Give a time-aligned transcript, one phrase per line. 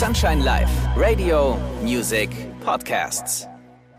[0.00, 2.30] Sunshine Live, Radio, Music,
[2.64, 3.46] Podcasts.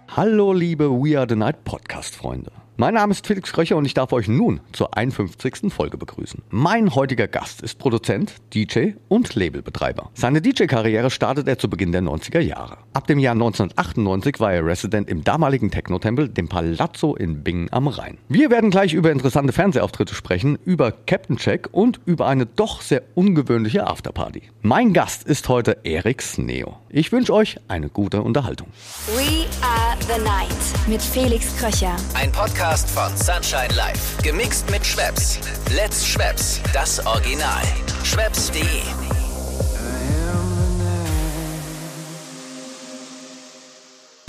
[0.08, 2.61] Hallo liebe We Are The Night Podcast-Freunde.
[2.82, 5.72] Mein Name ist Felix Kröcher und ich darf euch nun zur 51.
[5.72, 6.42] Folge begrüßen.
[6.50, 10.10] Mein heutiger Gast ist Produzent, DJ und Labelbetreiber.
[10.16, 12.80] Seine DJ-Karriere startet er zu Beginn der 90er Jahre.
[12.94, 17.88] Ab dem Jahr 1998 war er Resident im damaligen Techno-Tempel, dem Palazzo in Bingen am
[17.88, 18.18] Rhein.
[18.30, 23.04] Wir werden gleich über interessante Fernsehauftritte sprechen, über Captain Check und über eine doch sehr
[23.14, 24.42] ungewöhnliche Afterparty.
[24.64, 26.78] Mein Gast ist heute Erik Sneo.
[26.90, 28.70] Ich wünsche euch eine gute Unterhaltung.
[29.16, 31.96] We are the night mit Felix Kröcher.
[32.16, 34.18] Ein Podcast von Sunshine Live.
[34.24, 35.40] Gemixt mit Schwepps.
[35.72, 36.62] Let's Schwepps.
[36.74, 37.62] Das Original.
[38.04, 39.21] Schwepps.de.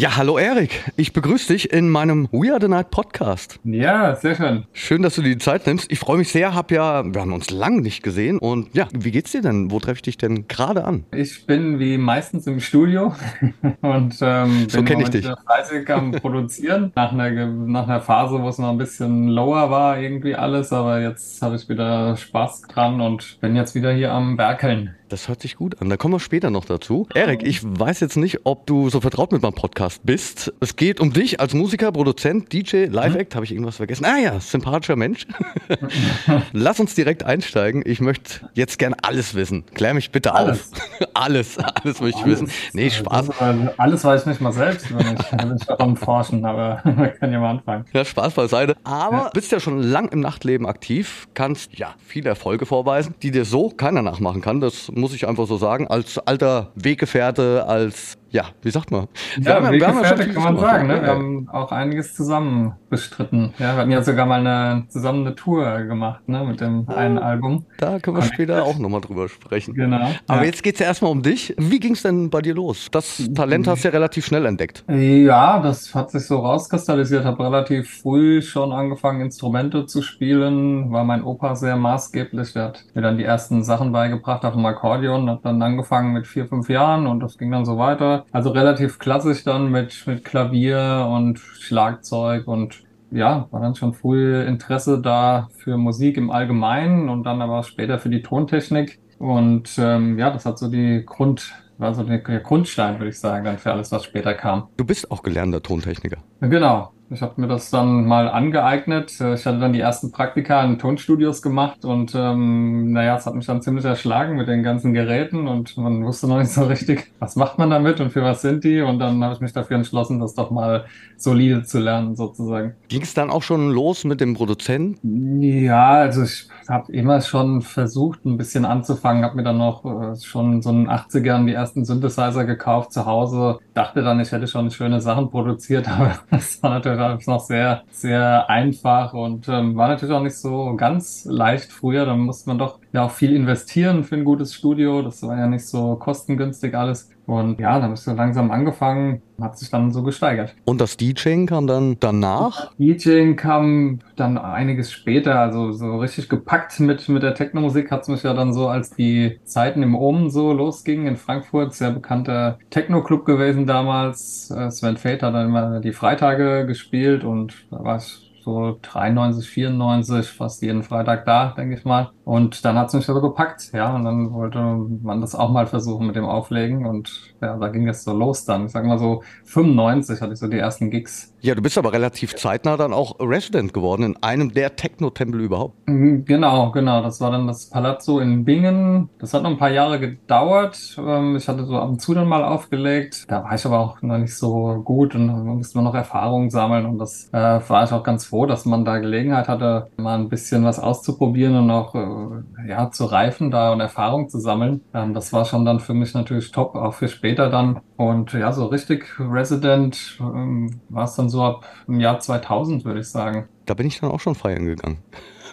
[0.03, 0.91] Ja, hallo Erik.
[0.97, 3.61] Ich begrüße dich in meinem We Are the Night Podcast.
[3.63, 4.65] Ja, sehr schön.
[4.73, 5.93] Schön, dass du dir die Zeit nimmst.
[5.93, 6.57] Ich freue mich sehr.
[6.57, 8.41] Hab ja, wir haben uns lange nicht gesehen.
[8.41, 9.71] Und ja, wie geht's dir denn?
[9.71, 11.05] Wo treffe ich dich denn gerade an?
[11.15, 13.15] Ich bin wie meistens im Studio
[13.81, 15.25] und ähm, So bin ich dich.
[15.47, 16.91] fleißig am Produzieren.
[16.97, 20.73] nach, einer, nach einer Phase, wo es noch ein bisschen lower war, irgendwie alles.
[20.73, 24.97] Aber jetzt habe ich wieder Spaß dran und bin jetzt wieder hier am Werkeln.
[25.13, 25.91] Das hört sich gut an.
[25.91, 27.07] Da kommen wir später noch dazu.
[27.15, 30.55] Erik, ich weiß jetzt nicht, ob du so vertraut mit meinem Podcast bist.
[30.61, 33.35] Es geht um dich als Musiker, Produzent, DJ, Live-Act.
[33.35, 34.07] Habe ich irgendwas vergessen?
[34.07, 35.27] Ah ja, sympathischer Mensch.
[36.55, 37.83] Lass uns direkt einsteigen.
[37.85, 39.67] Ich möchte jetzt gern alles wissen.
[39.75, 40.73] Klär mich bitte Alles.
[40.73, 41.09] auf.
[41.13, 42.51] alles, alles möchte ich wissen.
[42.73, 43.39] Nee, Spaß.
[43.39, 47.09] Also, alles weiß ich nicht mal selbst, wenn ich, wenn ich daran forschen, aber wir
[47.09, 47.85] können ja mal anfangen.
[47.93, 48.77] Ja, Spaß beiseite.
[48.83, 53.45] Aber bist ja schon lang im Nachtleben aktiv, kannst ja viele Erfolge vorweisen, die dir
[53.45, 54.63] so keiner nachmachen kann.
[54.63, 55.89] Das muss ich einfach so sagen.
[55.89, 59.09] Als alter Weggefährte, als ja, wie sagt man?
[59.37, 60.87] Wir Ja, haben wir haben vieles kann man sagen.
[60.89, 61.01] Ne?
[61.01, 61.15] Wir Ja.
[61.15, 63.53] haben auch einiges zusammen bestritten.
[63.59, 66.43] Ja, wir hatten ja sogar mal eine, zusammen eine Tour gemacht ne?
[66.45, 67.67] mit dem einen Album.
[67.79, 69.75] Da können wir später auch nochmal drüber sprechen.
[69.75, 70.11] Genau.
[70.27, 70.47] Aber ja.
[70.47, 71.55] jetzt geht's ja erstmal um dich.
[71.59, 72.89] Wie ging's denn bei dir los?
[72.91, 74.85] Das Talent hast du ja relativ schnell entdeckt.
[74.89, 77.25] Ja, das hat sich so rauskristallisiert.
[77.25, 80.91] Habe relativ früh schon angefangen, Instrumente zu spielen.
[80.91, 82.55] War mein Opa sehr maßgeblich.
[82.55, 85.29] Der hat mir dann die ersten Sachen beigebracht auf dem Akkordeon.
[85.29, 88.22] Habe dann angefangen mit vier, fünf Jahren und das ging dann so weiter.
[88.31, 94.43] Also relativ klassisch dann mit, mit Klavier und Schlagzeug und ja, war dann schon früh
[94.43, 99.01] Interesse da für Musik im Allgemeinen und dann aber später für die Tontechnik.
[99.19, 103.21] Und ähm, ja, das hat so die Grund, war so der der Grundstein, würde ich
[103.21, 104.69] sagen, dann für alles, was später kam.
[104.77, 106.19] Du bist auch gelernter Tontechniker.
[106.41, 106.93] Genau.
[107.13, 109.21] Ich habe mir das dann mal angeeignet.
[109.21, 113.35] Äh, Ich hatte dann die ersten Praktika in Tonstudios gemacht und ähm, naja, es hat
[113.35, 117.13] mich dann ziemlich erschlagen mit den ganzen Geräten und man wusste noch nicht so richtig,
[117.19, 118.81] was macht man damit und für was sind die.
[118.81, 120.87] Und dann habe ich mich dafür entschlossen, das doch mal
[121.17, 122.75] solide zu lernen, sozusagen.
[122.89, 124.99] Ging's dann auch schon los mit dem Produzent?
[125.05, 130.15] Ja, also ich habe immer schon versucht, ein bisschen anzufangen, habe mir dann noch äh,
[130.21, 134.47] schon so in den 80ern die ersten Synthesizer gekauft zu Hause, dachte dann, ich hätte
[134.47, 139.77] schon schöne Sachen produziert, aber das war natürlich alles noch sehr, sehr einfach und ähm,
[139.77, 142.07] war natürlich auch nicht so ganz leicht früher.
[142.07, 145.03] Da musste man doch ja auch viel investieren für ein gutes Studio.
[145.03, 147.11] Das war ja nicht so kostengünstig alles.
[147.27, 150.55] Und ja, dann ist so langsam angefangen, hat sich dann so gesteigert.
[150.65, 152.73] Und das DJing kam dann danach?
[152.79, 158.23] DJing kam dann einiges später, also so richtig gepackt mit, mit der Techno-Musik hat's mich
[158.25, 163.25] ja dann so, als die Zeiten im Omen so losgingen in Frankfurt, sehr bekannter Techno-Club
[163.25, 164.51] gewesen damals.
[164.51, 169.49] Äh, Sven Fate hat dann immer die Freitage gespielt und da war ich so 93,
[169.49, 172.13] 94, fast jeden Freitag da, denke ich mal.
[172.25, 174.59] Und dann hat's mich aber gepackt, ja, und dann wollte
[175.03, 178.45] man das auch mal versuchen mit dem Auflegen und ja, da ging es so los
[178.45, 178.67] dann.
[178.67, 181.93] Ich sag mal so 95 hatte ich so die ersten Gigs Ja, du bist aber
[181.93, 185.75] relativ zeitnah dann auch Resident geworden in einem der Techno-Tempel überhaupt.
[185.89, 187.03] Mhm, Genau, genau.
[187.03, 189.11] Das war dann das Palazzo in Bingen.
[189.19, 190.97] Das hat noch ein paar Jahre gedauert.
[190.99, 193.25] Ähm, Ich hatte so ab und zu dann mal aufgelegt.
[193.29, 196.51] Da war ich aber auch noch nicht so gut und da musste man noch Erfahrungen
[196.51, 196.87] sammeln.
[196.87, 197.39] Und das äh,
[197.69, 201.57] war ich auch ganz froh, dass man da Gelegenheit hatte, mal ein bisschen was auszuprobieren
[201.57, 204.83] und auch äh, ja, zu reifen da und Erfahrung zu sammeln.
[204.95, 207.81] Ähm, Das war schon dann für mich natürlich top, auch für später dann.
[207.97, 213.01] Und ja, so richtig Resident ähm, war es dann so ab dem Jahr 2000, würde
[213.01, 213.49] ich sagen.
[213.67, 214.99] Da bin ich dann auch schon feiern gegangen.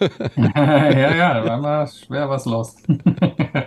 [0.36, 2.74] ja, ja, da war immer schwer was los.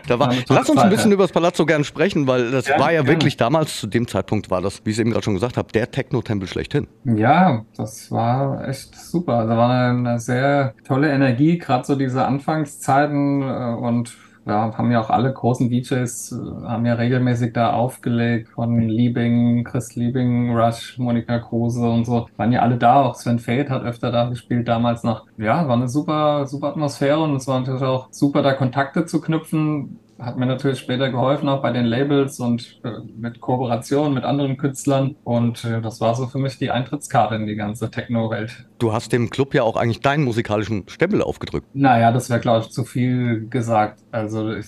[0.08, 2.92] Da war, lass uns ein bisschen über das Palazzo gern sprechen, weil das Ja, war
[2.92, 3.08] ja gerne.
[3.08, 5.72] wirklich damals, zu dem Zeitpunkt war das, wie ich es eben gerade schon gesagt habe,
[5.72, 6.88] der Techno-Tempel schlechthin.
[7.06, 9.36] Ja, das war echt super.
[9.40, 14.92] Also war eine, eine sehr tolle Energie, gerade so diese Anfangszeiten äh, und ja, haben
[14.92, 20.56] ja auch alle großen DJs, äh, haben ja regelmäßig da aufgelegt, von Liebing, Chris Liebing,
[20.56, 24.30] Rush, Monika Kruse und so, waren ja alle da, auch Sven Fate hat öfter da
[24.30, 25.26] gespielt damals noch.
[25.38, 29.22] Ja, war eine super, super Atmosphäre und es war natürlich auch super, da Kontakte zu
[29.22, 30.00] knüpfen.
[30.20, 34.58] hat mir natürlich später geholfen, auch bei den Labels und äh, mit Kooperationen mit anderen
[34.58, 35.16] Künstlern.
[35.24, 38.66] Und äh, das war so für mich die Eintrittskarte in die ganze Techno-Welt.
[38.80, 41.68] Du hast dem Club ja auch eigentlich deinen musikalischen Stempel aufgedrückt.
[41.74, 44.03] Naja, das wäre, glaube ich, zu viel gesagt.
[44.14, 44.68] Also ich,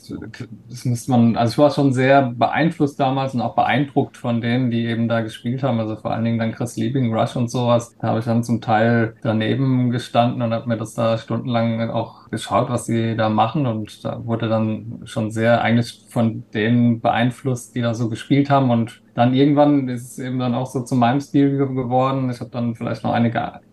[0.70, 4.72] das müsste man, also ich war schon sehr beeinflusst damals und auch beeindruckt von denen,
[4.72, 5.80] die eben da gespielt haben.
[5.80, 7.96] Also vor allen Dingen dann Chris Liebing, Rush und sowas.
[8.02, 12.28] Da habe ich dann zum Teil daneben gestanden und habe mir das da stundenlang auch
[12.32, 13.68] geschaut, was sie da machen.
[13.68, 18.72] Und da wurde dann schon sehr eigentlich von denen beeinflusst, die da so gespielt haben.
[18.72, 22.32] Und dann irgendwann ist es eben dann auch so zu meinem Stil geworden.
[22.32, 23.65] Ich habe dann vielleicht noch einige einige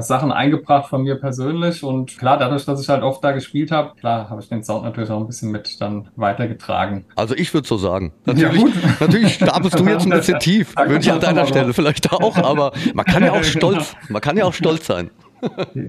[0.00, 3.94] Sachen eingebracht von mir persönlich und klar, dadurch, dass ich halt oft da gespielt habe,
[3.98, 7.04] klar, habe ich den Sound natürlich auch ein bisschen mit dann weitergetragen.
[7.16, 8.12] Also ich würde so sagen.
[8.24, 12.12] Natürlich, ja, natürlich stapelst du jetzt ein bisschen tief, würde ich an deiner Stelle vielleicht
[12.12, 15.10] auch, aber man kann ja auch stolz, man kann ja auch stolz sein.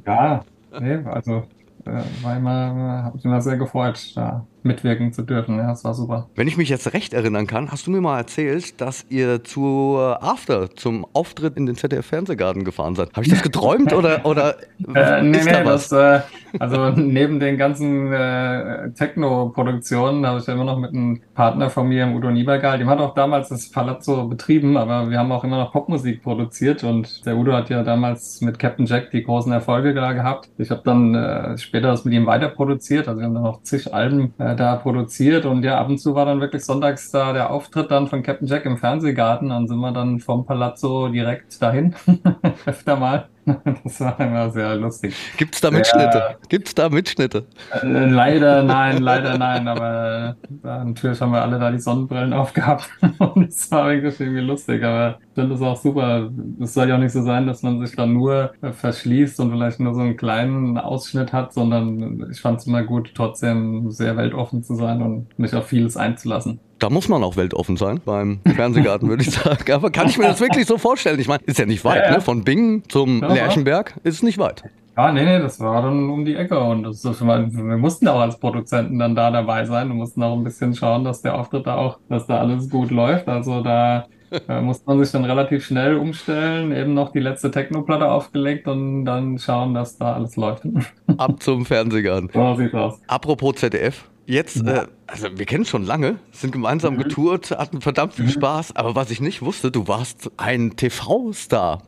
[0.06, 0.42] Ja,
[0.80, 1.44] nee, also
[1.86, 5.58] äh, war immer, habe mich immer sehr gefreut, da mitwirken zu dürfen.
[5.58, 6.30] Ja, das war super.
[6.36, 9.98] Wenn ich mich jetzt recht erinnern kann, hast du mir mal erzählt, dass ihr zu
[9.98, 13.10] After, zum Auftritt in den ZDF-Fernsehgarten gefahren seid.
[13.14, 14.56] Habe ich das geträumt oder, oder
[14.96, 15.90] äh, nee, ist nee, da was?
[15.90, 16.22] Das, äh,
[16.60, 21.88] also neben den ganzen äh, Techno-Produktionen habe ich ja immer noch mit einem Partner von
[21.88, 25.58] mir, Udo Niebergal, dem hat auch damals das Palazzo betrieben, aber wir haben auch immer
[25.58, 29.94] noch Popmusik produziert und der Udo hat ja damals mit Captain Jack die großen Erfolge
[29.94, 30.50] da gehabt.
[30.58, 33.62] Ich habe dann äh, später das mit ihm weiter produziert, also wir haben dann noch
[33.62, 37.34] zig Alben äh, da produziert und ja, ab und zu war dann wirklich sonntags da
[37.34, 39.50] der Auftritt dann von Captain Jack im Fernsehgarten.
[39.50, 41.96] Dann sind wir dann vom Palazzo direkt dahin,
[42.66, 43.30] öfter mal.
[43.84, 45.16] Das war immer sehr lustig.
[45.38, 46.18] Gibt es da Mitschnitte?
[46.18, 47.46] Ja, Gibt es da Mitschnitte?
[47.82, 52.90] Äh, leider nein, leider nein, aber äh, natürlich haben wir alle da die Sonnenbrillen aufgehabt
[53.20, 56.30] und es war wirklich irgendwie lustig, aber ich finde es auch super.
[56.62, 59.52] Es soll ja auch nicht so sein, dass man sich dann nur äh, verschließt und
[59.52, 64.18] vielleicht nur so einen kleinen Ausschnitt hat, sondern ich fand es immer gut, trotzdem sehr
[64.18, 66.60] weltoffen zu sein und mich auf vieles einzulassen.
[66.80, 69.72] Da muss man auch weltoffen sein beim Fernsehgarten, würde ich sagen.
[69.72, 71.20] Aber kann ich mir das wirklich so vorstellen?
[71.20, 72.12] Ich meine, ist ja nicht weit, ja, ja.
[72.18, 72.22] ne?
[72.22, 74.64] Von Bingen zum ja, Lerchenberg ist es nicht weit.
[74.96, 78.20] Ja, nee, nee, das war dann um die Ecke und das ist, wir mussten auch
[78.20, 79.88] als Produzenten dann da dabei sein.
[79.88, 82.92] Wir mussten auch ein bisschen schauen, dass der Auftritt da auch, dass da alles gut
[82.92, 83.30] läuft.
[83.30, 84.08] Also da
[84.48, 89.06] äh, musste man sich dann relativ schnell umstellen, eben noch die letzte Techno-Platte aufgelegt und
[89.06, 90.64] dann schauen, dass da alles läuft.
[91.18, 92.30] Ab zum Fernsehgarten.
[92.34, 93.00] So sieht's aus.
[93.08, 97.00] Apropos ZDF, Jetzt, äh, also wir kennen schon lange, sind gemeinsam mhm.
[97.00, 98.30] getourt, hatten verdammt viel mhm.
[98.30, 101.82] Spaß, aber was ich nicht wusste, du warst ein TV-Star.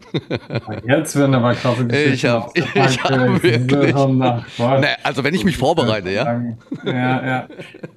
[0.88, 2.14] Jetzt werden aber krasse Geschichten.
[2.14, 3.12] Ich habe ich hab
[3.44, 3.94] wirklich.
[4.82, 6.42] Nee, also wenn ich mich vorbereite, ja.
[6.84, 7.48] Ja, ja.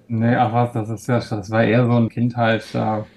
[0.08, 2.64] Nee, ach was, das ist ja, das war eher so ein Kindheit,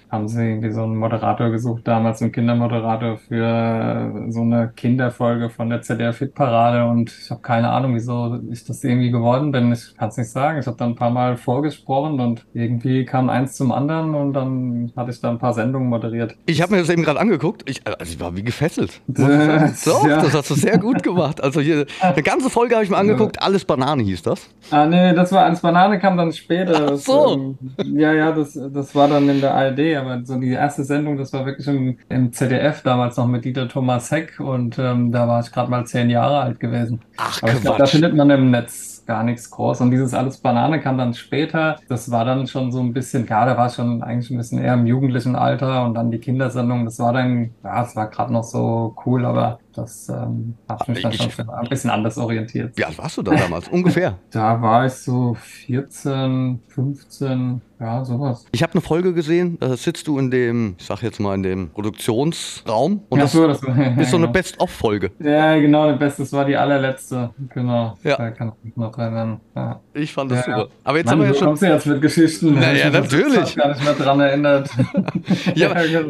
[0.09, 5.69] haben sie irgendwie so einen Moderator gesucht, damals einen Kindermoderator für so eine Kinderfolge von
[5.69, 9.71] der ZDF-Hit-Parade und ich habe keine Ahnung, wieso ich das irgendwie geworden bin.
[9.71, 10.59] Ich kann es nicht sagen.
[10.59, 14.91] Ich habe dann ein paar Mal vorgesprochen und irgendwie kam eins zum anderen und dann
[14.95, 16.35] hatte ich da ein paar Sendungen moderiert.
[16.45, 17.69] Ich habe mir das eben gerade angeguckt.
[17.69, 19.01] Ich, also ich war wie gefesselt.
[19.07, 20.21] Das, Doch, ja.
[20.21, 21.43] das hast du sehr gut gemacht.
[21.43, 23.41] Also hier, eine ganze Folge habe ich mir angeguckt.
[23.41, 24.49] Alles Banane hieß das.
[24.71, 26.91] Ah, nee, das war, alles Banane kam dann später.
[26.93, 27.55] Ach so.
[27.75, 30.83] Das, ähm, ja, ja, das, das war dann in der ARD aber so die erste
[30.83, 35.11] Sendung, das war wirklich im, im ZDF damals noch mit Dieter Thomas Heck und ähm,
[35.11, 37.01] da war ich gerade mal zehn Jahre alt gewesen.
[37.17, 39.81] Ach, aber ich glaub, da findet man im Netz gar nichts groß.
[39.81, 41.77] Und dieses alles Banane kam dann später.
[41.87, 44.75] Das war dann schon so ein bisschen, ja, da war schon eigentlich ein bisschen eher
[44.75, 48.43] im jugendlichen Alter und dann die Kindersendung, das war dann, ja, es war gerade noch
[48.43, 52.75] so cool, aber das ähm, ich mich dann ich, schon ein bisschen anders orientiert.
[52.75, 53.67] Wie alt warst du da damals?
[53.69, 54.17] Ungefähr?
[54.31, 58.45] Da war ich so 14, 15, ja, sowas.
[58.51, 61.43] Ich habe eine Folge gesehen, da sitzt du in dem, ich sag jetzt mal, in
[61.43, 65.11] dem Produktionsraum und ja, das, so, das war, ja, ist so eine Best-of-Folge.
[65.19, 67.97] Ja, genau, der Best, das war die allerletzte, genau.
[68.03, 68.17] Ja.
[68.17, 69.79] Da kann ich noch dran ja.
[69.93, 70.67] Ich fand das super.
[70.83, 71.47] Aber jetzt Mann, haben wir ja schon.
[71.47, 72.55] kommst du jetzt mit Geschichten?
[72.55, 73.43] Naja, natürlich.
[73.43, 74.69] Ich gar nicht mehr dran erinnert.
[75.55, 76.01] ja, ja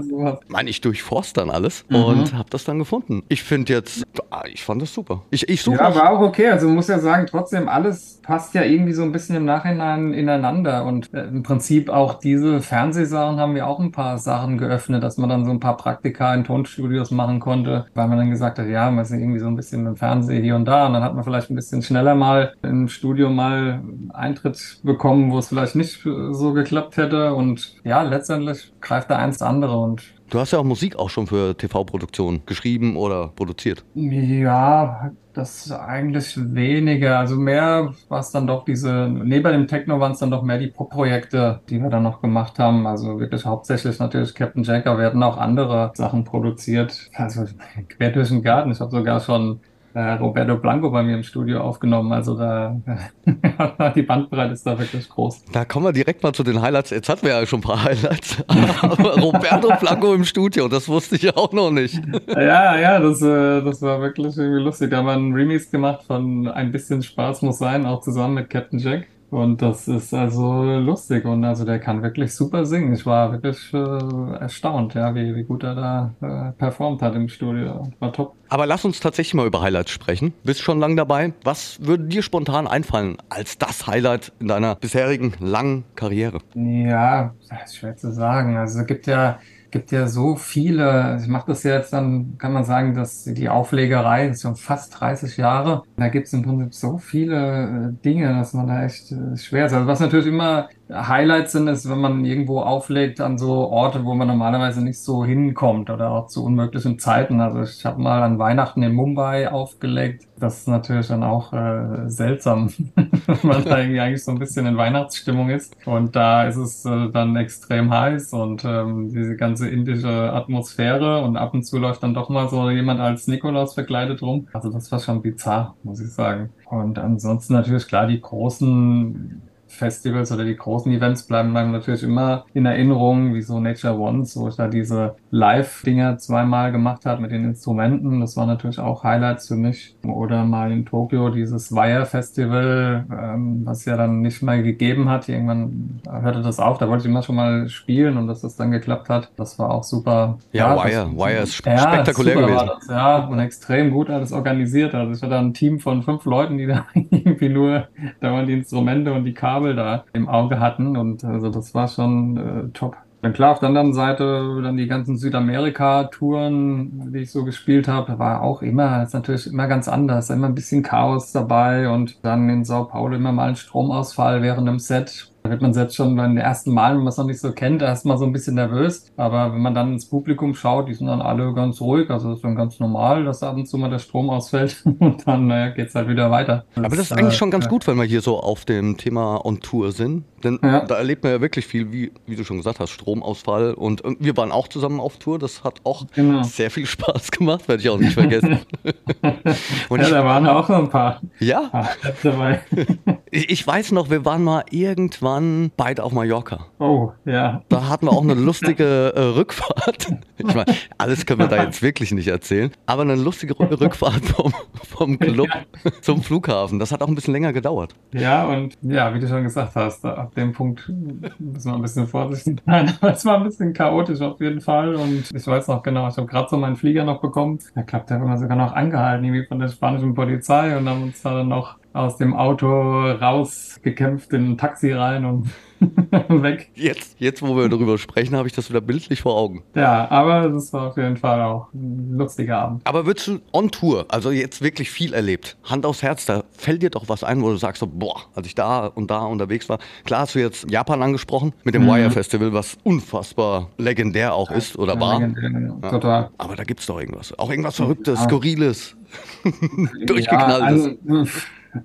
[0.48, 1.96] Mann, ich durchforst dann alles mhm.
[1.96, 3.24] und habe das dann gefunden.
[3.30, 5.24] Ich finde jetzt, ah, ich fand das super.
[5.30, 5.78] Ich, ich suche.
[5.78, 6.50] Ja, war auch okay.
[6.50, 10.84] Also muss ja sagen, trotzdem alles passt ja irgendwie so ein bisschen im Nachhinein ineinander
[10.86, 15.18] und äh, im Prinzip auch diese Fernsehsachen haben wir auch ein paar Sachen geöffnet, dass
[15.18, 18.68] man dann so ein paar Praktika in Tonstudios machen konnte, weil man dann gesagt hat,
[18.68, 21.16] ja, man ist irgendwie so ein bisschen im Fernsehen hier und da und dann hat
[21.16, 23.82] man vielleicht ein bisschen schneller mal im Studio mal
[24.14, 29.42] Eintritt bekommen, wo es vielleicht nicht so geklappt hätte und ja, letztendlich greift da eins
[29.42, 33.86] andere und Du hast ja auch Musik auch schon für TV-Produktionen geschrieben oder produziert.
[33.96, 37.20] Ja, das eigentlich weniger.
[37.20, 40.58] Also mehr war es dann doch diese, neben dem Techno waren es dann doch mehr
[40.58, 42.86] die Pop-Projekte, die wir dann noch gemacht haben.
[42.88, 47.10] Also wirklich hauptsächlich natürlich Captain Jack, aber wir hatten auch andere Sachen produziert.
[47.14, 47.46] Also
[47.88, 48.72] quer durch den Garten.
[48.72, 49.62] Ich habe sogar schon
[49.98, 52.12] äh, Roberto Blanco bei mir im Studio aufgenommen.
[52.12, 52.80] Also da
[53.96, 55.46] die Bandbreite ist da wirklich groß.
[55.52, 56.92] Da kommen wir direkt mal zu den Highlights.
[56.92, 58.44] Jetzt hatten wir ja schon ein paar Highlights.
[58.48, 62.00] Aber Roberto Blanco im Studio, das wusste ich auch noch nicht.
[62.28, 64.92] Ja, ja, das, äh, das war wirklich irgendwie lustig.
[64.92, 68.52] Da haben wir einen Remix gemacht von Ein bisschen Spaß muss sein, auch zusammen mit
[68.52, 69.08] Captain Jack.
[69.30, 72.94] Und das ist also lustig und also der kann wirklich super singen.
[72.94, 77.28] Ich war wirklich äh, erstaunt, ja, wie, wie gut er da äh, performt hat im
[77.28, 77.92] Studio.
[78.00, 78.36] War top.
[78.48, 80.34] Aber lass uns tatsächlich mal über Highlights sprechen.
[80.44, 81.34] Bist schon lang dabei.
[81.44, 86.40] Was würde dir spontan einfallen als das Highlight in deiner bisherigen langen Karriere?
[86.56, 88.56] Ja, das ist schwer zu sagen.
[88.56, 89.40] Also es gibt ja
[89.78, 94.30] gibt ja so viele, ich mache das jetzt dann, kann man sagen, dass die Auflegerei
[94.30, 95.84] ist schon fast 30 Jahre.
[95.98, 99.68] Da gibt es im Prinzip so viele äh, Dinge, dass man da echt äh, schwer
[99.68, 99.74] ist.
[99.74, 104.14] Also was natürlich immer Highlights sind, ist, wenn man irgendwo auflegt an so Orte, wo
[104.14, 107.42] man normalerweise nicht so hinkommt oder auch zu unmöglichen Zeiten.
[107.42, 110.28] Also ich habe mal an Weihnachten in Mumbai aufgelegt.
[110.40, 114.66] Das ist natürlich dann auch äh, seltsam, wenn man da irgendwie eigentlich so ein bisschen
[114.66, 115.76] in Weihnachtsstimmung ist.
[115.86, 121.36] Und da ist es äh, dann extrem heiß und ähm, diese ganze indische Atmosphäre und
[121.36, 124.48] ab und zu läuft dann doch mal so jemand als Nikolaus verkleidet rum.
[124.54, 126.50] Also das war schon bizarr, muss ich sagen.
[126.70, 129.42] Und ansonsten natürlich klar die großen
[129.78, 134.36] Festivals oder die großen Events bleiben einem natürlich immer in Erinnerung, wie so Nature Ones,
[134.38, 138.20] wo ich da diese Live-Dinger zweimal gemacht habe mit den Instrumenten.
[138.20, 139.96] Das war natürlich auch Highlights für mich.
[140.06, 145.30] Oder mal in Tokio dieses Wire Festival, ähm, was ja dann nicht mehr gegeben hat.
[145.30, 146.78] Irgendwann hörte das auf.
[146.78, 149.32] Da wollte ich immer schon mal spielen und dass das dann geklappt hat.
[149.36, 150.38] Das war auch super.
[150.52, 151.06] Ja, ja Wire.
[151.06, 152.70] Das, Wire ist spektakulär ja, gewesen.
[152.80, 154.96] Das, ja, und extrem gut alles organisiert.
[154.96, 157.88] Also ich hatte ein Team von fünf Leuten, die da irgendwie nur
[158.20, 160.98] da waren die Instrumente und die Kabel da im Auge hatten.
[160.98, 162.98] Und also das war schon äh, top.
[163.22, 168.20] Dann klar, auf der anderen Seite dann die ganzen Südamerika-Touren, die ich so gespielt habe,
[168.20, 172.48] war auch immer, ist natürlich immer ganz anders, immer ein bisschen Chaos dabei und dann
[172.50, 175.32] in Sao Paulo immer mal ein Stromausfall während einem Set.
[175.48, 177.82] Da wird man selbst schon beim ersten Mal, wenn man es noch nicht so kennt,
[177.82, 179.14] erstmal so ein bisschen nervös.
[179.16, 182.10] Aber wenn man dann ins Publikum schaut, die sind dann alle ganz ruhig.
[182.10, 185.48] Also ist dann ganz normal, dass ab und zu mal der Strom ausfällt und dann
[185.48, 186.66] naja, geht es halt wieder weiter.
[186.76, 188.98] Das, Aber das ist eigentlich äh, schon ganz gut, wenn wir hier so auf dem
[188.98, 190.26] Thema On Tour sind.
[190.44, 190.82] Denn ja.
[190.82, 193.74] da erlebt man ja wirklich viel, wie, wie du schon gesagt hast, Stromausfall.
[193.74, 195.40] Und wir waren auch zusammen auf Tour.
[195.40, 196.44] Das hat auch genau.
[196.44, 198.60] sehr viel Spaß gemacht, werde ich auch nicht vergessen.
[199.90, 201.22] und ja, ich, da waren auch noch ein paar.
[201.40, 201.90] Ja.
[202.22, 202.62] dabei.
[203.32, 206.66] ich, ich weiß noch, wir waren mal irgendwann waren beide auf Mallorca.
[206.80, 207.62] Oh, ja.
[207.70, 210.08] Da hatten wir auch eine lustige äh, Rückfahrt.
[210.38, 210.66] Ich meine,
[210.98, 214.54] alles können wir da jetzt wirklich nicht erzählen, aber eine lustige Rückfahrt vom,
[214.84, 215.92] vom Club ja.
[216.02, 216.80] zum Flughafen.
[216.80, 217.96] Das hat auch ein bisschen länger gedauert.
[218.14, 222.08] Ja, und ja, wie du schon gesagt hast, ab dem Punkt müssen wir ein bisschen
[222.08, 222.92] vorsichtig sein.
[223.02, 226.28] es war ein bisschen chaotisch auf jeden Fall und ich weiß noch genau, ich habe
[226.28, 227.60] gerade so meinen Flieger noch bekommen.
[227.76, 231.22] Da klappt der immer sogar noch angehalten, irgendwie von der spanischen Polizei und haben uns
[231.22, 235.50] dann noch aus dem Auto rausgekämpft in ein Taxi rein und
[236.30, 236.70] weg.
[236.76, 239.64] Jetzt, jetzt, wo wir darüber sprechen, habe ich das wieder bildlich vor Augen.
[239.76, 242.82] Ja, aber das war auf jeden Fall auch ein lustiger Abend.
[242.86, 246.82] Aber würdest du on Tour, also jetzt wirklich viel erlebt, Hand aufs Herz, da fällt
[246.82, 249.70] dir doch was ein, wo du sagst, so, boah, als ich da und da unterwegs
[249.70, 249.80] war.
[250.06, 251.90] Klar hast du jetzt Japan angesprochen mit dem mhm.
[251.90, 255.20] Wire Festival, was unfassbar legendär auch ist oder ja, war.
[255.20, 255.90] Legendär, ja.
[255.90, 256.30] Total.
[256.38, 257.38] Aber da gibt es doch irgendwas.
[257.38, 258.96] Auch irgendwas Verrücktes, Skurriles.
[260.06, 260.86] Durchgeknalltes.
[260.86, 261.26] Ja, also,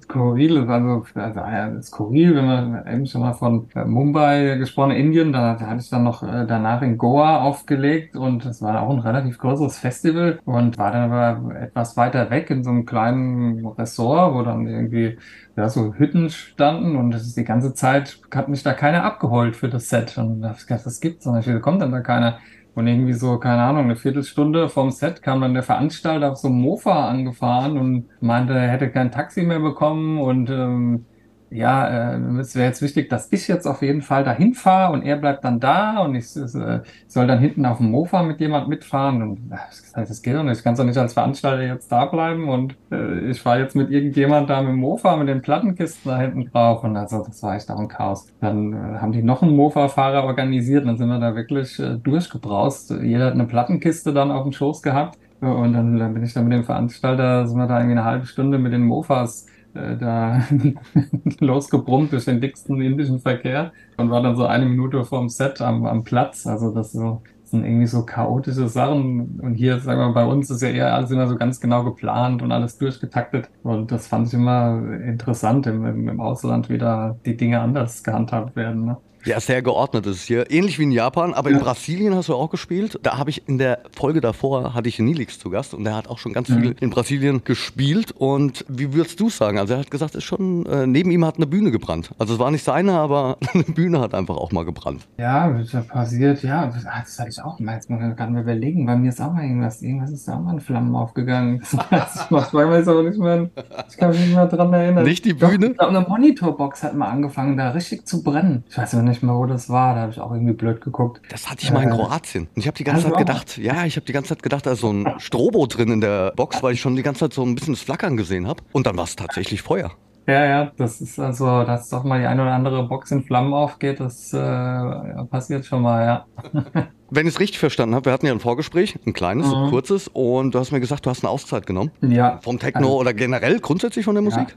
[0.01, 5.33] Skurril, also, also ja, skurril, wenn wir eben schon mal von äh, Mumbai gesprochen, Indien,
[5.33, 8.91] da, da hatte ich dann noch äh, danach in Goa aufgelegt und das war auch
[8.91, 13.67] ein relativ größeres Festival und war dann aber etwas weiter weg in so einem kleinen
[13.67, 15.19] Ressort, wo dann irgendwie
[15.57, 19.57] ja, so Hütten standen und das ist die ganze Zeit hat mich da keiner abgeholt
[19.57, 22.01] für das Set und da hab ich gedacht, das gibt's und wieso kommt denn da
[22.01, 22.39] keiner?
[22.75, 26.49] Und irgendwie so, keine Ahnung, eine Viertelstunde vom Set kam dann der Veranstalter auf so
[26.49, 31.05] einem Mofa angefahren und meinte, er hätte kein Taxi mehr bekommen und ähm,
[31.53, 35.03] ja, äh, es wäre jetzt wichtig, dass ich jetzt auf jeden Fall dahin fahre und
[35.03, 38.69] er bleibt dann da und ich, äh, soll dann hinten auf dem Mofa mit jemand
[38.69, 39.57] mitfahren und äh,
[39.95, 40.59] das, geht doch nicht.
[40.59, 43.91] Ich kann doch nicht als Veranstalter jetzt da bleiben und äh, ich fahre jetzt mit
[43.91, 47.55] irgendjemand da mit dem Mofa mit den Plattenkisten da hinten drauf und also das war
[47.55, 48.27] echt auch ein Chaos.
[48.41, 51.97] Dann äh, haben die noch einen Mofa-Fahrer organisiert und dann sind wir da wirklich äh,
[51.97, 52.91] durchgebraust.
[53.03, 56.45] Jeder hat eine Plattenkiste dann auf dem Schoß gehabt und dann, dann bin ich dann
[56.45, 60.43] mit dem Veranstalter, sind wir da irgendwie eine halbe Stunde mit den Mofas äh, da
[61.41, 65.87] losgebrummt durch den dicksten indischen Verkehr und war dann so eine Minute vorm Set am,
[65.87, 66.47] am Platz.
[66.47, 69.39] Also das, so, sind irgendwie so chaotische Sachen.
[69.41, 71.85] Und hier, sagen wir mal, bei uns ist ja eher alles immer so ganz genau
[71.85, 73.51] geplant und alles durchgetaktet.
[73.63, 78.57] Und das fand ich immer interessant, im, im, im Ausland wieder die Dinge anders gehandhabt
[78.57, 78.87] werden.
[78.87, 78.97] Ne?
[79.25, 80.51] Ja, sehr geordnet ist es hier.
[80.51, 81.63] Ähnlich wie in Japan, aber in Ja.
[81.63, 82.99] Brasilien hast du auch gespielt.
[83.03, 86.09] Da habe ich in der Folge davor, hatte ich Nilix zu Gast und der hat
[86.09, 88.13] auch schon ganz viel in Brasilien gespielt.
[88.13, 89.59] Und wie würdest du sagen?
[89.59, 92.11] Also er hat gesagt, es ist schon, äh, neben ihm hat eine Bühne gebrannt.
[92.19, 95.07] Also es war nicht seine, aber eine Bühne hat einfach auch mal gebrannt.
[95.19, 97.75] Ja, das ist passiert, ja, das das hatte ich auch mal.
[97.75, 100.41] Jetzt ich gerade mal überlegen, bei mir ist auch mal irgendwas, irgendwas ist da auch
[100.41, 101.61] mal in Flammen aufgegangen.
[101.91, 103.51] Das weiß ich aber nicht mehr,
[103.89, 105.05] ich kann mich nicht mehr dran erinnern.
[105.05, 105.69] Nicht die Doch, Bühne?
[105.69, 108.65] Ich glaube, eine Monitorbox hat mal angefangen, da richtig zu brennen.
[108.69, 111.21] Ich weiß aber nicht mehr, wo das war, da habe ich auch irgendwie blöd geguckt.
[111.29, 112.45] Das hatte ich mal in Äh, Kroatien.
[112.55, 114.65] Und ich habe die ganze hast Zeit gedacht, ja, ich habe die ganze Zeit gedacht,
[114.65, 117.35] da ist so ein Strobo drin in der Box, weil ich schon die ganze Zeit
[117.35, 118.63] so ein bisschen das Flackern gesehen habe.
[118.73, 119.91] Und dann war es tatsächlich Feuer.
[120.29, 123.53] Ja, ja, das ist also, dass doch mal die eine oder andere Box in Flammen
[123.53, 126.27] aufgeht, das äh, ja, passiert schon mal, ja.
[127.11, 129.71] Wenn ich es richtig verstanden habe, wir hatten ja ein Vorgespräch, ein kleines, Mhm.
[129.71, 131.91] kurzes, und du hast mir gesagt, du hast eine Auszeit genommen.
[132.03, 134.55] Ja, Vom Techno Also- oder generell grundsätzlich von der Musik?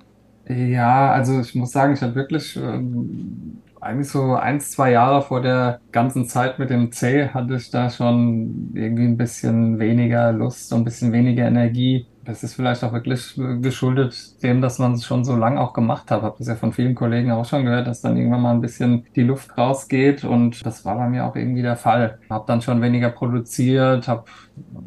[0.48, 5.42] Ja, also ich muss sagen, ich hatte wirklich ähm, eigentlich so eins, zwei Jahre vor
[5.42, 10.74] der ganzen Zeit mit dem C hatte ich da schon irgendwie ein bisschen weniger Lust
[10.74, 12.08] und ein bisschen weniger Energie.
[12.24, 16.10] Das ist vielleicht auch wirklich geschuldet dem, dass man es schon so lang auch gemacht
[16.10, 16.24] hat.
[16.24, 19.06] Habe das ja von vielen Kollegen auch schon gehört, dass dann irgendwann mal ein bisschen
[19.16, 22.18] die Luft rausgeht und das war bei mir auch irgendwie der Fall.
[22.28, 24.26] Habe dann schon weniger produziert, habe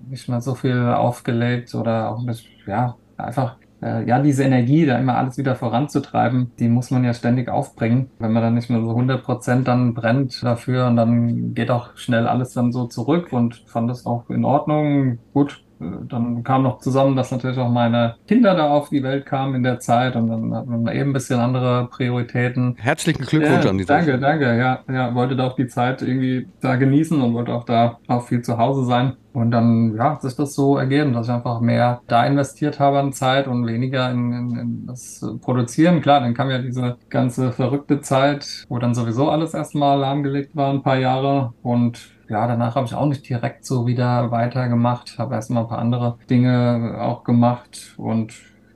[0.09, 5.17] nicht mehr so viel aufgelegt oder auch nicht, ja, einfach ja, diese Energie, da immer
[5.17, 8.11] alles wieder voranzutreiben, die muss man ja ständig aufbringen.
[8.19, 11.97] Wenn man dann nicht mehr so 100 Prozent dann brennt dafür und dann geht auch
[11.97, 15.19] schnell alles dann so zurück und fand das auch in Ordnung.
[15.33, 19.27] Gut, äh, dann kam noch zusammen, dass natürlich auch meine Kinder da auf die Welt
[19.27, 22.77] kamen in der Zeit und dann hat man eben ein bisschen andere Prioritäten.
[22.79, 24.59] Herzlichen Glückwunsch Ja, an dieser danke, danke.
[24.59, 28.27] Ja, ja, wollte da auch die Zeit irgendwie da genießen und wollte auch da auch
[28.27, 29.15] viel zu Hause sein.
[29.33, 32.99] Und dann, ja, hat sich das so ergeben, dass ich einfach mehr da investiert habe
[32.99, 36.01] an Zeit und weniger in, in, in das Produzieren.
[36.01, 40.73] Klar, dann kam ja diese ganze verrückte Zeit, wo dann sowieso alles erstmal lahmgelegt war,
[40.73, 41.53] ein paar Jahre.
[41.63, 45.79] Und ja, danach habe ich auch nicht direkt so wieder weitergemacht, habe erstmal ein paar
[45.79, 47.95] andere Dinge auch gemacht.
[47.97, 48.35] Und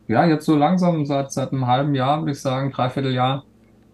[0.08, 3.44] ja, jetzt so langsam, seit, seit einem halben Jahr, würde ich sagen, dreiviertel Jahr,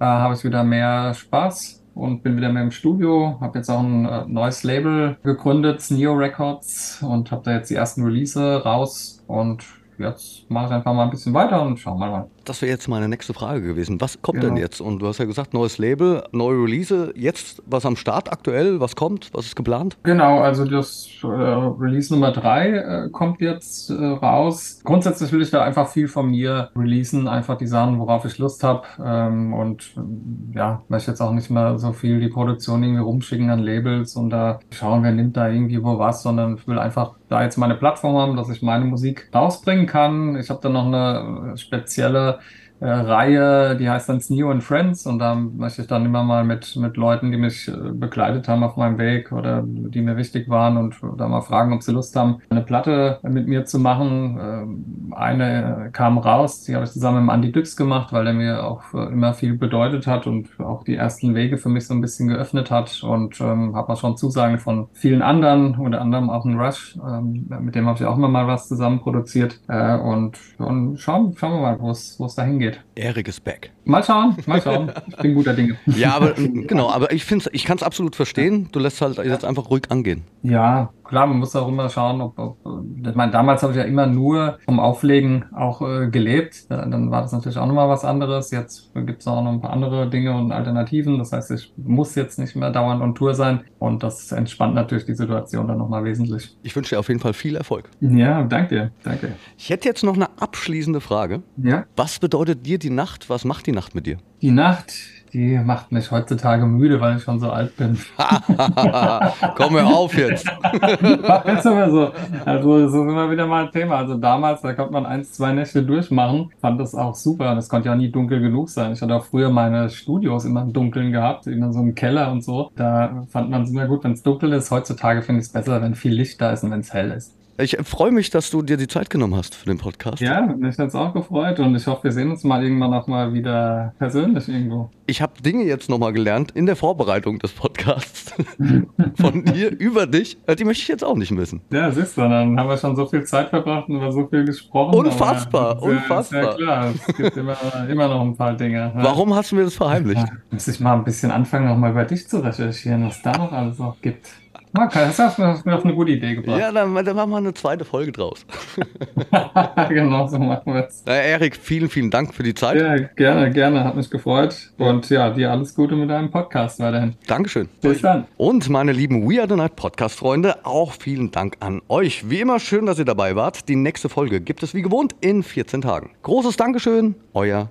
[0.01, 3.37] äh, habe ich wieder mehr Spaß und bin wieder mehr im Studio.
[3.41, 7.75] Habe jetzt auch ein äh, neues Label gegründet, Neo Records, und habe da jetzt die
[7.75, 9.25] ersten Release raus.
[9.27, 9.65] Und
[9.99, 12.27] jetzt mache ich einfach mal ein bisschen weiter und schauen wir mal.
[12.45, 14.01] Das wäre jetzt meine nächste Frage gewesen.
[14.01, 14.55] Was kommt Genau.
[14.55, 14.81] denn jetzt?
[14.81, 17.13] Und du hast ja gesagt, neues Label, neue Release.
[17.15, 18.81] Jetzt was am Start aktuell?
[18.81, 19.31] Was kommt?
[19.35, 19.99] Was ist geplant?
[20.05, 24.81] Genau, also das äh, Release Nummer drei äh, kommt jetzt äh, raus.
[24.85, 28.65] Grundsätzlich will ich da einfach viel von mir releasen, einfach die Sachen, worauf ich Lust
[28.65, 28.83] habe.
[29.05, 33.51] Ähm, und ähm, ja, möchte jetzt auch nicht mehr so viel die Produktion irgendwie rumschicken
[33.51, 37.15] an Labels und da schauen, wer nimmt da irgendwie wo was, sondern ich will einfach
[37.29, 40.37] da jetzt meine Plattform haben, dass ich meine Musik rausbringen kann.
[40.37, 42.41] Ich habe dann noch eine spezielle
[42.81, 46.45] äh, Reihe, die heißt dann Neo and Friends und da möchte ich dann immer mal
[46.45, 50.49] mit, mit Leuten, die mich äh, begleitet haben auf meinem Weg oder die mir wichtig
[50.49, 54.39] waren und da mal fragen, ob sie Lust haben, eine Platte mit mir zu machen.
[54.41, 58.65] Ähm, eine kam raus, die habe ich zusammen mit Andy Düx gemacht, weil der mir
[58.65, 62.01] auch äh, immer viel bedeutet hat und auch die ersten Wege für mich so ein
[62.01, 66.45] bisschen geöffnet hat und ähm, habe auch schon Zusagen von vielen anderen, unter anderem auch
[66.45, 70.39] ein Rush, ähm, mit dem habe ich auch immer mal was zusammen produziert äh, und,
[70.59, 72.81] und schauen, schauen wir mal, wo es dahin geht.
[72.95, 73.71] Erik ist back.
[73.85, 74.93] Mal schauen, mal schauen.
[75.09, 75.77] Ich bin guter Dinge.
[75.87, 78.69] Ja, aber genau, aber ich ich kann es absolut verstehen.
[78.73, 80.25] Du lässt halt jetzt einfach ruhig angehen.
[80.43, 82.57] Ja, klar, man muss auch immer schauen, ob, ob
[83.05, 86.71] ich meine, damals habe ich ja immer nur vom Auflegen auch äh, gelebt.
[86.71, 88.51] Dann war das natürlich auch nochmal was anderes.
[88.51, 91.19] Jetzt gibt es auch noch ein paar andere Dinge und Alternativen.
[91.19, 95.05] Das heißt, ich muss jetzt nicht mehr dauernd on Tour sein und das entspannt natürlich
[95.07, 96.57] die Situation dann nochmal wesentlich.
[96.63, 97.89] Ich wünsche dir auf jeden Fall viel Erfolg.
[98.01, 99.33] Ja, danke dir, danke.
[99.57, 101.43] Ich hätte jetzt noch eine abschließende Frage.
[101.57, 103.29] Ja, Was bedeutet dir die Nacht?
[103.31, 104.19] Was macht die Nacht mit dir?
[104.41, 104.93] die Nacht,
[105.33, 107.99] die macht mich heutzutage müde, weil ich schon so alt bin.
[109.57, 110.47] Komm hör auf jetzt.
[111.47, 112.11] Jetzt immer so.
[112.45, 113.97] Also, das ist immer wieder mal ein Thema.
[113.97, 116.51] Also, damals, da konnte man eins, zwei Nächte durchmachen.
[116.61, 117.55] Fand das auch super.
[117.55, 118.93] Das konnte ja nie dunkel genug sein.
[118.93, 122.43] Ich hatte auch früher meine Studios immer im Dunkeln gehabt, immer so im Keller und
[122.43, 122.71] so.
[122.77, 124.71] Da fand man es immer gut, wenn es dunkel ist.
[124.71, 127.38] Heutzutage finde ich es besser, wenn viel Licht da ist und wenn es hell ist.
[127.61, 130.21] Ich freue mich, dass du dir die Zeit genommen hast für den Podcast.
[130.21, 133.33] Ja, mich hat's auch gefreut und ich hoffe, wir sehen uns mal irgendwann auch mal
[133.35, 134.91] wieder persönlich irgendwo.
[135.07, 138.33] Ich habe Dinge jetzt nochmal gelernt in der Vorbereitung des Podcasts
[139.17, 140.39] von dir über dich.
[140.57, 141.61] Die möchte ich jetzt auch nicht missen.
[141.73, 144.45] Ja, siehst du, dann haben wir schon so viel Zeit verbracht und über so viel
[144.45, 144.95] gesprochen.
[144.95, 146.43] Unfassbar, aber, äh, unfassbar.
[146.43, 147.57] Ja klar, es gibt immer,
[147.89, 148.93] immer noch ein paar Dinge.
[148.95, 150.23] Warum hast du mir das verheimlicht?
[150.23, 153.37] Ja, muss ich mal ein bisschen anfangen, noch mal über dich zu recherchieren, was da
[153.37, 154.29] noch alles noch gibt.
[154.73, 156.59] Marc, das hast du mir auf eine gute Idee gebracht.
[156.59, 158.45] Ja, dann, dann machen wir eine zweite Folge draus.
[159.89, 161.03] genau, so machen wir es.
[161.07, 162.81] Erik, vielen, vielen Dank für die Zeit.
[162.81, 164.71] Ja, gerne, gerne, hat mich gefreut.
[164.79, 167.15] Und ja, dir alles Gute mit deinem Podcast weiterhin.
[167.27, 167.69] Dankeschön.
[167.81, 168.27] Bis dann.
[168.37, 172.29] Und meine lieben We Are the Night Podcast-Freunde, auch vielen Dank an euch.
[172.29, 173.69] Wie immer schön, dass ihr dabei wart.
[173.69, 176.11] Die nächste Folge gibt es wie gewohnt in 14 Tagen.
[176.23, 177.71] Großes Dankeschön, euer